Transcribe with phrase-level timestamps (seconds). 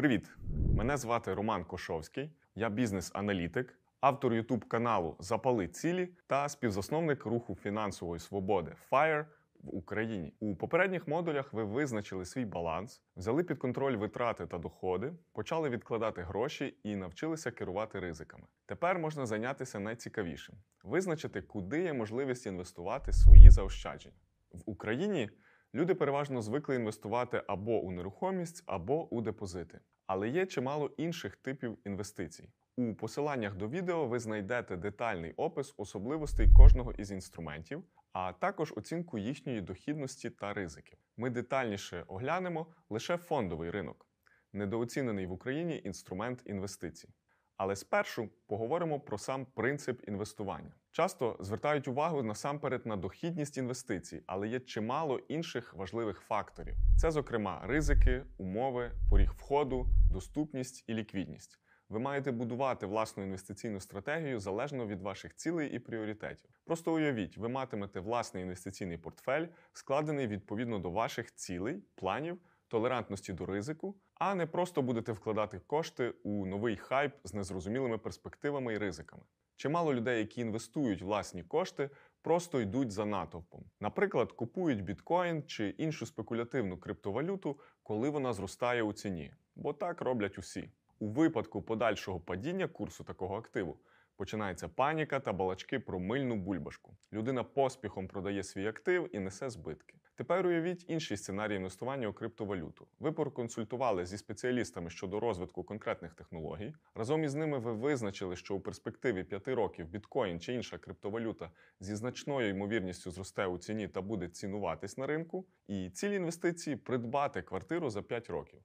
[0.00, 0.30] Привіт!
[0.76, 8.20] Мене звати Роман Кошовський, я бізнес-аналітик, автор YouTube каналу Запали цілі та співзасновник руху фінансової
[8.20, 9.24] свободи FIRE
[9.62, 10.32] в Україні.
[10.40, 16.22] У попередніх модулях ви визначили свій баланс, взяли під контроль витрати та доходи, почали відкладати
[16.22, 18.44] гроші і навчилися керувати ризиками.
[18.66, 24.16] Тепер можна зайнятися найцікавішим визначити, куди є можливість інвестувати свої заощадження.
[24.52, 25.30] В Україні
[25.74, 29.80] люди переважно звикли інвестувати або у нерухомість, або у депозити.
[30.06, 32.48] Але є чимало інших типів інвестицій.
[32.76, 39.18] У посиланнях до відео ви знайдете детальний опис особливостей кожного із інструментів, а також оцінку
[39.18, 40.98] їхньої дохідності та ризиків.
[41.16, 44.06] Ми детальніше оглянемо лише фондовий ринок,
[44.52, 47.08] недооцінений в Україні інструмент інвестицій.
[47.56, 50.72] Але спершу поговоримо про сам принцип інвестування.
[50.92, 56.74] Часто звертають увагу насамперед на дохідність інвестицій, але є чимало інших важливих факторів.
[56.98, 61.58] Це, зокрема, ризики, умови, поріг входу, доступність і ліквідність.
[61.88, 66.50] Ви маєте будувати власну інвестиційну стратегію залежно від ваших цілей і пріоритетів.
[66.64, 72.38] Просто уявіть, ви матимете власний інвестиційний портфель, складений відповідно до ваших цілей, планів,
[72.68, 78.74] толерантності до ризику, а не просто будете вкладати кошти у новий хайп з незрозумілими перспективами
[78.74, 79.22] і ризиками.
[79.60, 81.90] Чимало людей, які інвестують власні кошти,
[82.22, 83.64] просто йдуть за натовпом.
[83.80, 90.38] Наприклад, купують біткоін чи іншу спекулятивну криптовалюту, коли вона зростає у ціні, бо так роблять
[90.38, 90.70] усі.
[90.98, 93.76] У випадку подальшого падіння курсу такого активу
[94.16, 96.96] починається паніка та балачки про мильну бульбашку.
[97.12, 99.94] Людина поспіхом продає свій актив і несе збитки.
[100.20, 102.86] Тепер уявіть інший сценарій інвестування у криптовалюту.
[102.98, 106.74] Ви проконсультували зі спеціалістами щодо розвитку конкретних технологій.
[106.94, 111.94] Разом із ними ви визначили, що у перспективі 5 років біткоін чи інша криптовалюта зі
[111.94, 115.46] значною ймовірністю зросте у ціні та буде цінуватись на ринку.
[115.68, 118.60] І ціль інвестиції придбати квартиру за 5 років.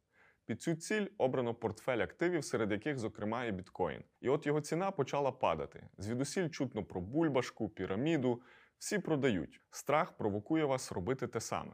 [0.45, 4.04] Під цю ціль обрано портфель активів, серед яких, зокрема, і біткоін.
[4.22, 5.87] І от його ціна почала падати.
[5.98, 8.42] Звідусіль чутно про бульбашку, піраміду.
[8.80, 9.61] Всі продають.
[9.71, 11.73] Страх провокує вас робити те саме.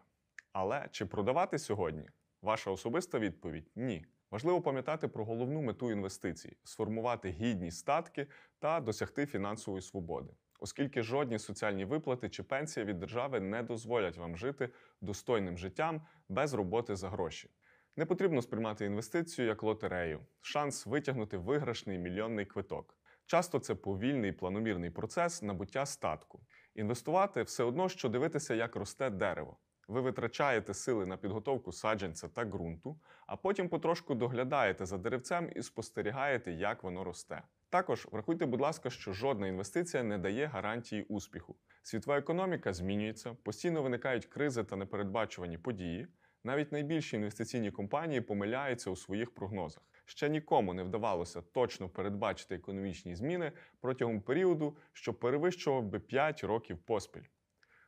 [0.52, 2.10] Але чи продавати сьогодні?
[2.42, 4.06] Ваша особиста відповідь ні.
[4.32, 8.28] Важливо пам'ятати про головну мету інвестицій сформувати гідні статки
[8.60, 14.38] та досягти фінансової свободи, оскільки жодні соціальні виплати чи пенсія від держави не дозволять вам
[14.38, 14.70] жити
[15.02, 17.50] достойним життям без роботи за гроші.
[17.96, 22.98] Не потрібно сприймати інвестицію як лотерею, шанс витягнути виграшний мільйонний квиток.
[23.26, 26.40] Часто це повільний планомірний процес набуття статку.
[26.76, 29.58] Інвестувати все одно, що дивитися, як росте дерево.
[29.88, 35.62] Ви витрачаєте сили на підготовку саджанця та ґрунту, а потім потрошку доглядаєте за деревцем і
[35.62, 37.42] спостерігаєте, як воно росте.
[37.70, 41.56] Також врахуйте, будь ласка, що жодна інвестиція не дає гарантії успіху.
[41.84, 46.08] Світова економіка змінюється, постійно виникають кризи та непередбачувані події.
[46.44, 49.84] Навіть найбільші інвестиційні компанії помиляються у своїх прогнозах.
[50.06, 56.78] Ще нікому не вдавалося точно передбачити економічні зміни протягом періоду, що перевищував би 5 років
[56.78, 57.26] поспіль.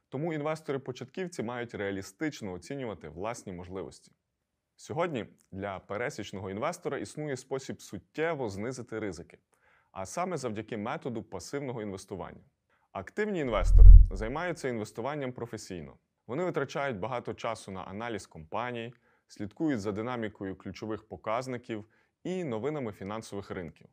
[0.09, 4.11] Тому інвестори-початківці мають реалістично оцінювати власні можливості.
[4.75, 9.37] Сьогодні для пересічного інвестора існує спосіб суттєво знизити ризики,
[9.91, 12.43] а саме завдяки методу пасивного інвестування.
[12.91, 15.97] Активні інвестори займаються інвестуванням професійно.
[16.27, 18.93] Вони витрачають багато часу на аналіз компаній,
[19.27, 21.85] слідкують за динамікою ключових показників
[22.23, 23.87] і новинами фінансових ринків.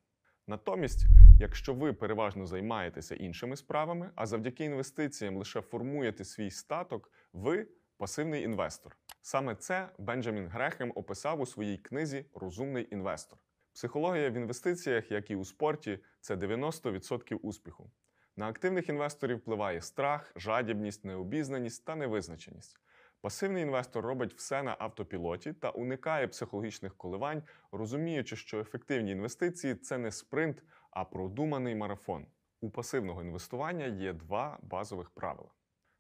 [0.47, 1.07] Натомість,
[1.39, 8.43] якщо ви переважно займаєтеся іншими справами, а завдяки інвестиціям лише формуєте свій статок, ви пасивний
[8.43, 8.97] інвестор.
[9.23, 13.39] Саме це Бенджамін Грехем описав у своїй книзі Розумний інвестор.
[13.73, 17.91] Психологія в інвестиціях, як і у спорті, це 90% успіху.
[18.37, 22.77] На активних інвесторів впливає страх, жадібність, необізнаність та невизначеність.
[23.23, 27.43] Пасивний інвестор робить все на автопілоті та уникає психологічних коливань,
[27.73, 32.27] розуміючи, що ефективні інвестиції це не спринт, а продуманий марафон.
[32.61, 35.51] У пасивного інвестування є два базових правила.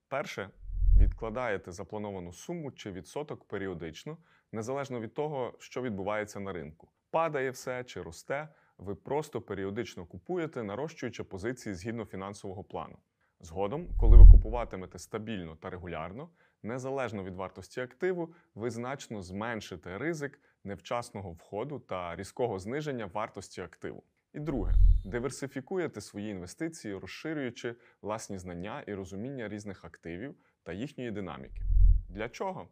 [0.08, 0.50] Перше,
[0.97, 4.19] відкладаєте заплановану суму чи відсоток періодично,
[4.52, 6.88] незалежно від того, що відбувається на ринку.
[7.11, 12.99] Падає все чи росте, ви просто періодично купуєте, нарощуючи позиції згідно фінансового плану.
[13.40, 16.28] Згодом, коли ви купуватимете стабільно та регулярно,
[16.62, 24.02] незалежно від вартості активу, ви значно зменшите ризик невчасного входу та різкого зниження вартості активу.
[24.32, 31.62] І друге, диверсифікуєте свої інвестиції, розширюючи власні знання і розуміння різних активів та їхньої динаміки.
[32.08, 32.69] Для чого?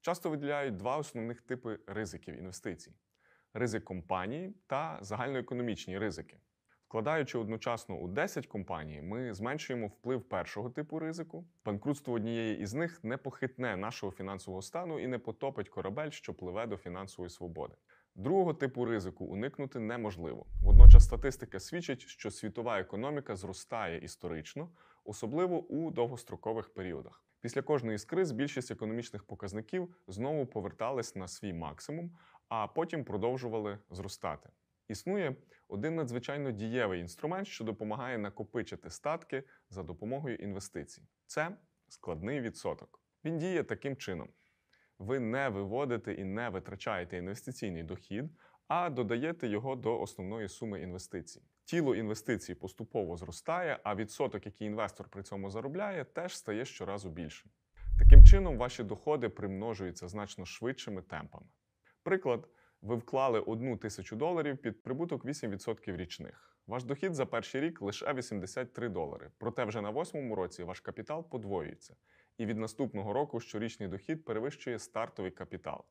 [0.00, 2.92] Часто виділяють два основних типи ризиків інвестицій:
[3.54, 6.36] ризик компанії та загальноекономічні ризики.
[6.90, 11.44] Вкладаючи одночасно у 10 компаній, ми зменшуємо вплив першого типу ризику.
[11.64, 16.66] Банкрутство однієї із них не похитне нашого фінансового стану і не потопить корабель, що пливе
[16.66, 17.74] до фінансової свободи.
[18.14, 20.46] Другого типу ризику уникнути неможливо.
[20.62, 24.68] Водночас статистика свідчить, що світова економіка зростає історично,
[25.04, 27.24] особливо у довгострокових періодах.
[27.40, 32.10] Після кожної з криз більшість економічних показників знову повертались на свій максимум,
[32.48, 34.50] а потім продовжували зростати.
[34.90, 35.36] Існує
[35.68, 41.02] один надзвичайно дієвий інструмент, що допомагає накопичити статки за допомогою інвестицій.
[41.26, 41.56] Це
[41.88, 43.02] складний відсоток.
[43.24, 44.28] Він діє таким чином:
[44.98, 48.24] ви не виводите і не витрачаєте інвестиційний дохід,
[48.68, 51.42] а додаєте його до основної суми інвестицій.
[51.64, 57.50] Тіло інвестицій поступово зростає, а відсоток, який інвестор при цьому заробляє, теж стає щоразу більшим.
[57.98, 61.46] Таким чином, ваші доходи примножуються значно швидшими темпами.
[62.02, 62.48] Приклад,
[62.82, 66.56] ви вклали одну тисячу доларів під прибуток 8% річних.
[66.66, 69.30] Ваш дохід за перший рік лише 83 долари.
[69.38, 71.96] Проте вже на восьмому році ваш капітал подвоюється,
[72.38, 75.84] і від наступного року щорічний дохід перевищує стартовий капітал.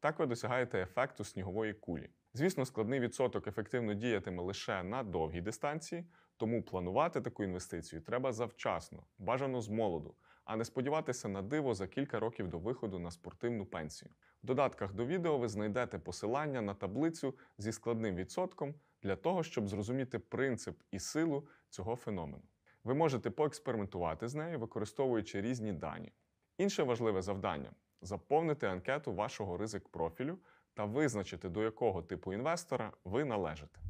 [0.00, 2.10] Так ви досягаєте ефекту снігової кулі.
[2.34, 6.04] Звісно, складний відсоток ефективно діятиме лише на довгій дистанції,
[6.40, 10.14] тому планувати таку інвестицію треба завчасно, бажано з молоду,
[10.44, 14.10] а не сподіватися на диво за кілька років до виходу на спортивну пенсію.
[14.42, 19.68] В додатках до відео ви знайдете посилання на таблицю зі складним відсотком для того, щоб
[19.68, 22.44] зрозуміти принцип і силу цього феномену.
[22.84, 26.12] Ви можете поекспериментувати з нею, використовуючи різні дані.
[26.58, 27.70] Інше важливе завдання
[28.02, 30.38] заповнити анкету вашого ризик профілю
[30.74, 33.89] та визначити, до якого типу інвестора ви належите.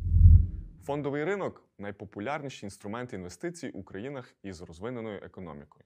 [0.83, 5.85] Фондовий ринок найпопулярніший інструмент інвестицій у країнах із розвиненою економікою.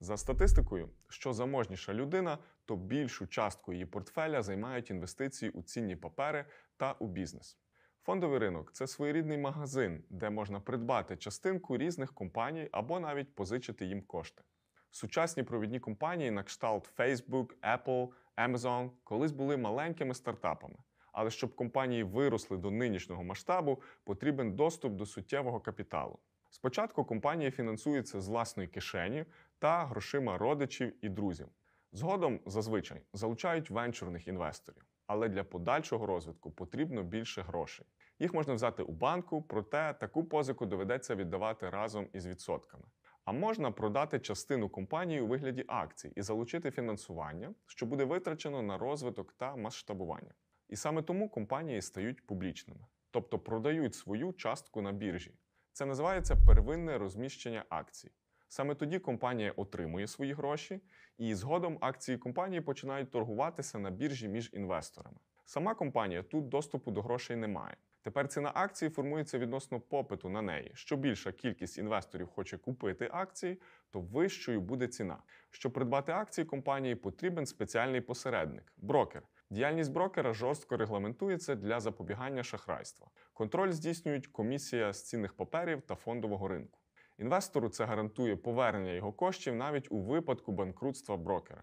[0.00, 6.44] За статистикою, що заможніша людина, то більшу частку її портфеля займають інвестиції у цінні папери
[6.76, 7.58] та у бізнес.
[8.02, 14.02] Фондовий ринок це своєрідний магазин, де можна придбати частинку різних компаній або навіть позичити їм
[14.02, 14.42] кошти.
[14.90, 20.76] Сучасні провідні компанії на кшталт Facebook, Apple, Amazon колись були маленькими стартапами.
[21.16, 26.18] Але щоб компанії виросли до нинішнього масштабу, потрібен доступ до суттєвого капіталу.
[26.50, 29.24] Спочатку компанії фінансуються з власної кишені
[29.58, 31.48] та грошима родичів і друзів.
[31.92, 37.86] Згодом зазвичай залучають венчурних інвесторів, але для подальшого розвитку потрібно більше грошей.
[38.18, 42.84] Їх можна взяти у банку, проте таку позику доведеться віддавати разом із відсотками.
[43.24, 48.78] А можна продати частину компанії у вигляді акцій і залучити фінансування, що буде витрачено на
[48.78, 50.34] розвиток та масштабування.
[50.68, 55.34] І саме тому компанії стають публічними, тобто продають свою частку на біржі.
[55.72, 58.10] Це називається первинне розміщення акцій.
[58.48, 60.80] Саме тоді компанія отримує свої гроші,
[61.18, 65.18] і згодом акції компанії починають торгуватися на біржі між інвесторами.
[65.44, 67.76] Сама компанія тут доступу до грошей не має.
[68.02, 70.70] Тепер ціна акції формується відносно попиту на неї.
[70.74, 73.60] Що більша кількість інвесторів хоче купити акції,
[73.90, 75.18] то вищою буде ціна.
[75.50, 79.22] Щоб придбати акції компанії, потрібен спеціальний посередник брокер.
[79.50, 83.06] Діяльність брокера жорстко регламентується для запобігання шахрайства.
[83.32, 86.80] Контроль здійснюють комісія з цінних паперів та фондового ринку.
[87.18, 91.62] Інвестору це гарантує повернення його коштів навіть у випадку банкрутства брокера.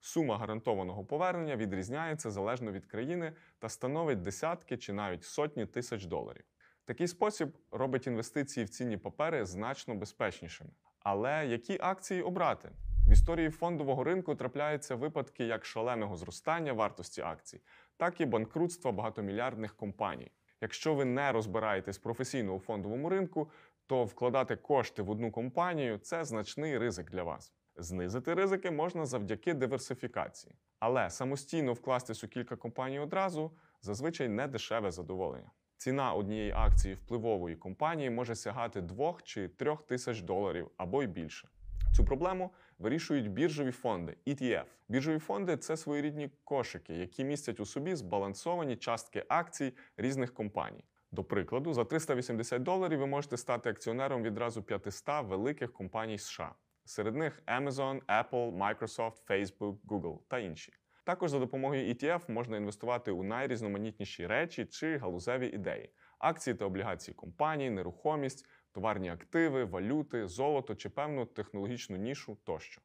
[0.00, 6.44] Сума гарантованого повернення відрізняється залежно від країни та становить десятки чи навіть сотні тисяч доларів.
[6.84, 10.70] Такий спосіб робить інвестиції в цінні папери значно безпечнішими.
[11.00, 12.70] Але які акції обрати?
[13.10, 17.60] В історії фондового ринку трапляються випадки як шаленого зростання вартості акцій,
[17.96, 20.30] так і банкрутства багатомільярдних компаній.
[20.60, 23.50] Якщо ви не розбираєтесь професійно у фондовому ринку,
[23.86, 27.52] то вкладати кошти в одну компанію це значний ризик для вас.
[27.76, 33.50] Знизити ризики можна завдяки диверсифікації, але самостійно вкластись у кілька компаній одразу
[33.82, 35.50] зазвичай не дешеве задоволення.
[35.76, 41.48] Ціна однієї акції впливової компанії може сягати 2 чи 3 тисяч доларів або й більше.
[41.96, 44.64] Цю проблему вирішують біржові фонди ETF.
[44.88, 50.84] Біржові фонди це своєрідні кошики, які містять у собі збалансовані частки акцій різних компаній.
[51.12, 56.54] До прикладу, за 380 доларів ви можете стати акціонером відразу 500 великих компаній США.
[56.84, 60.72] Серед них Amazon, Apple, Microsoft, Facebook, Google та інші.
[61.04, 67.14] Також за допомогою ETF можна інвестувати у найрізноманітніші речі чи галузеві ідеї: акції та облігації
[67.14, 72.80] компаній, нерухомість, товарні активи, валюти, золото чи певну технологічну нішу тощо,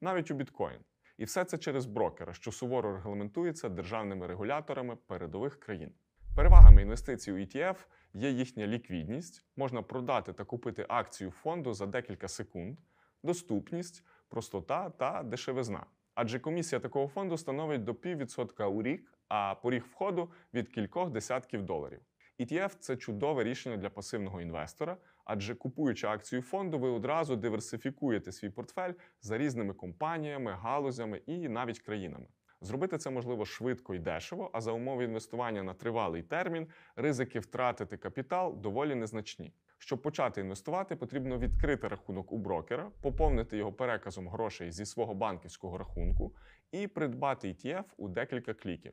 [0.00, 0.80] навіть у біткоін.
[1.18, 5.92] І все це через брокера, що суворо регламентується державними регуляторами передових країн.
[6.36, 7.76] Перевагами інвестицій у ETF
[8.14, 12.78] є їхня ліквідність, можна продати та купити акцію фонду за декілька секунд,
[13.22, 15.86] доступність, простота та дешевизна.
[16.14, 21.62] Адже комісія такого фонду становить до піввідсотка у рік, а поріг входу від кількох десятків
[21.62, 22.00] доларів.
[22.40, 28.50] ETF– це чудове рішення для пасивного інвестора, адже купуючи акцію фонду, ви одразу диверсифікуєте свій
[28.50, 32.26] портфель за різними компаніями, галузями і навіть країнами.
[32.60, 36.66] Зробити це можливо швидко і дешево, а за умови інвестування на тривалий термін
[36.96, 39.52] ризики втратити капітал доволі незначні.
[39.78, 45.78] Щоб почати інвестувати, потрібно відкрити рахунок у брокера, поповнити його переказом грошей зі свого банківського
[45.78, 46.34] рахунку
[46.72, 48.92] і придбати ETF у декілька кліків.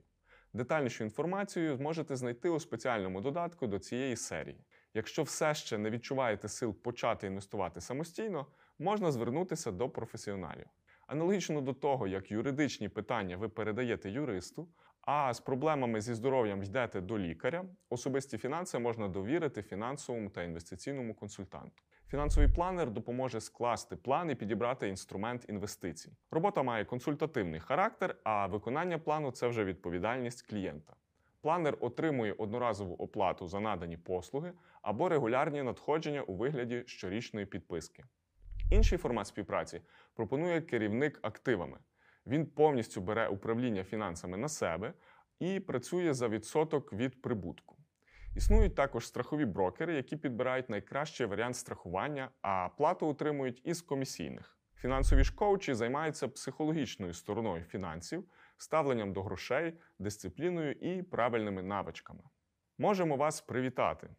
[0.55, 4.65] Детальнішу інформацію зможете знайти у спеціальному додатку до цієї серії.
[4.93, 8.47] Якщо все ще не відчуваєте сил почати інвестувати самостійно,
[8.79, 10.65] можна звернутися до професіоналів.
[11.07, 14.67] Аналогічно до того, як юридичні питання ви передаєте юристу,
[15.05, 21.15] а з проблемами зі здоров'ям йдете до лікаря, особисті фінанси можна довірити фінансовому та інвестиційному
[21.15, 21.83] консультанту.
[22.07, 26.11] Фінансовий планер допоможе скласти план і підібрати інструмент інвестицій.
[26.31, 30.93] Робота має консультативний характер, а виконання плану це вже відповідальність клієнта.
[31.41, 38.03] Планер отримує одноразову оплату за надані послуги або регулярні надходження у вигляді щорічної підписки.
[38.71, 39.81] Інший формат співпраці
[40.13, 41.77] пропонує керівник активами.
[42.27, 44.93] Він повністю бере управління фінансами на себе
[45.39, 47.77] і працює за відсоток від прибутку.
[48.35, 54.59] Існують також страхові брокери, які підбирають найкращий варіант страхування, а плату отримують із комісійних.
[54.75, 58.23] Фінансові ж коучі займаються психологічною стороною фінансів,
[58.57, 62.23] ставленням до грошей, дисципліною і правильними навичками.
[62.77, 64.09] Можемо вас привітати!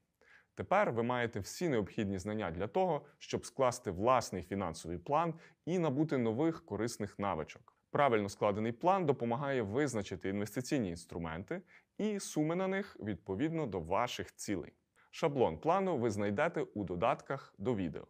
[0.54, 5.34] Тепер ви маєте всі необхідні знання для того, щоб скласти власний фінансовий план
[5.64, 7.75] і набути нових корисних навичок.
[7.96, 11.62] Правильно складений план допомагає визначити інвестиційні інструменти
[11.98, 14.72] і суми на них відповідно до ваших цілей.
[15.10, 18.06] Шаблон плану ви знайдете у додатках до відео.